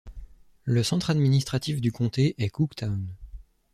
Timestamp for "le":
0.63-0.81